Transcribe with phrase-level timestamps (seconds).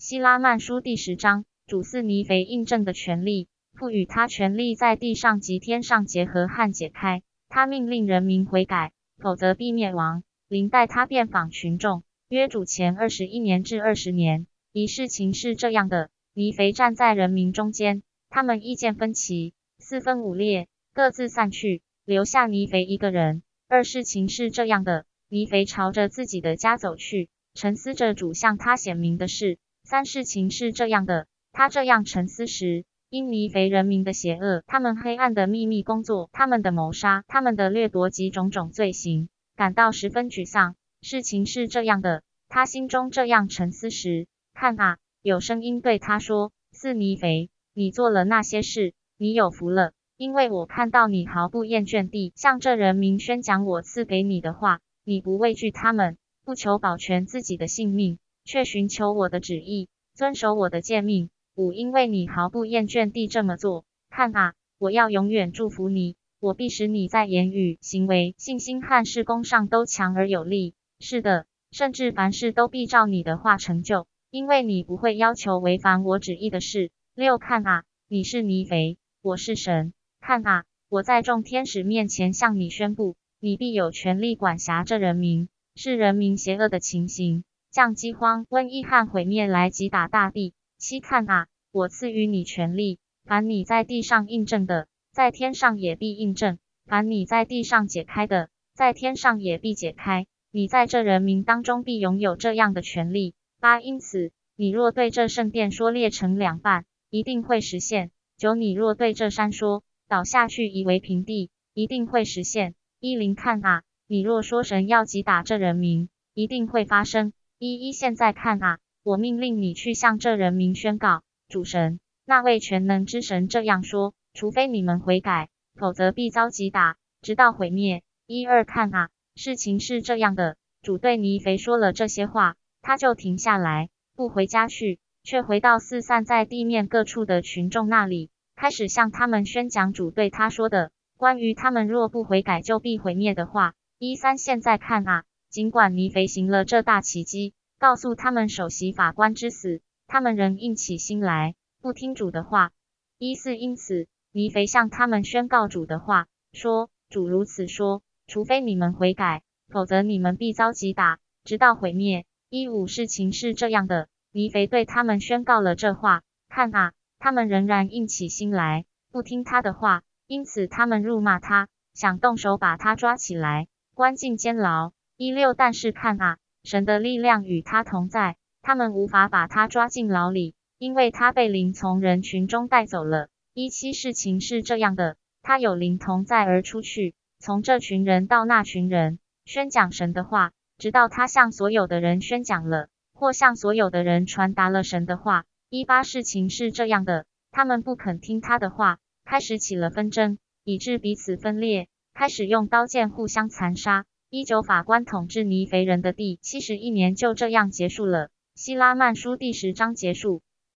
[0.00, 7.22] 希拉曼书第十章，主赐尼腓印证的权利，赋予他权力在地上及天上结合和解开。
[7.48, 10.22] 他命令人民悔改，否则必灭亡。
[10.46, 14.46] 临带他遍访群众，约主前二十一年至二十年。
[14.70, 23.42] 一事情是这样的：尼腓站在人民中间，他们意见分歧，四分五裂，各自散去，留下尼腓一个人。
[23.66, 29.58] 二事情是这样的：尼腓朝着自己的家走去，沉思着主向他显明的事。
[29.88, 40.74] 三事情是这样的，他这样沉思时，因尼肥人民的邪恶，他们黑暗的秘密工作，他们的谋杀，他们的掠夺及种种罪行，感到十分沮丧。
[41.00, 58.18] 事情是这样的，他心中这样沉思时，看啊，有声音对他说：“四尼肥，你做了那些事，你有福了，因为我看到你毫不厌倦地向这人民宣讲我赐给你的话，你不畏惧他们，不求保全自己的性命。”
[58.48, 61.28] 却寻求我的旨意，遵守我的诫命。
[61.54, 70.72] 五，因为你毫不厌倦地这么做，看啊，我要永远祝福你，我必使你在言语、行为、信心和事工上都强而有力。
[70.98, 76.90] 是的，甚至凡事都必照你的话成就，因为你不会要求违反我旨意的事。
[77.14, 79.92] 六，看啊，你是尼肥，我是神。
[80.22, 87.44] 看啊，我在众天使面前向你宣布，你必有权利管辖这人民，是人民邪恶的情形。
[87.70, 90.54] 降饥荒、瘟疫和毁灭来击打大地。
[90.78, 100.26] 七看啊，我赐予你权力，凡你在地上印证的，在天上也必印证；凡你在地上解开的，在天上也必解开。
[100.50, 103.34] 你在这人民当中必拥有这样的权利。
[103.60, 108.10] 八因此，你若对这圣殿说裂成两半，一定会实现。
[108.38, 112.74] 九你若对这山说倒下去夷为平地，一定会实现。
[113.00, 117.32] 一零看啊，你若说神要击打这人民，一定会发生。
[117.60, 128.04] 一一现在看啊，我命令你去向这人民宣告，主神那位全能之神这样说：除非你们悔改，否则必遭击打，直到毁灭。
[128.28, 143.74] 一二看啊，事情是这样的，主对尼肥说了这些话，他就停下来，不回家去，却回到四散在地面各处的群众那里，开始向他们宣讲主对他说的关于他们若不悔改就必毁灭的话。
[143.98, 145.24] 一三现在看啊。
[145.50, 152.70] 尽管尼肥行了这大奇迹，告诉他们首席法官之死，他们仍硬起心来，不听主的话。
[153.16, 162.26] 一四因此，尼肥向他们宣告主的话，说：主如此说，除非你们悔改，否则你们必遭击打，直到毁灭。
[162.50, 174.92] 一五事情是这样的，尼肥对他们宣告了这话，看啊，他们仍然硬起心来，不听他的话，因此他们辱骂他，想动手把他抓起来，关进监牢。
[175.20, 183.28] 一六，但是看啊，神的力量与他同在，他们无法把他抓进牢里，因为他被灵从人群中带走了。
[183.52, 195.46] 一七，事情是这样的，他有灵同在而出去，从这群人到那群人，宣讲神的话，直到他向所有的人宣讲了，或向所有的人传达了神的话。
[195.68, 204.04] 一八，事情是这样的，他们不肯听他的话，开始起了纷争，以致彼此分裂，开始用刀剑互相残杀。
[204.30, 208.28] 一九法官统治尼肥人的第七十一年就这样结束了。
[208.54, 210.42] 希拉曼书第十章结束。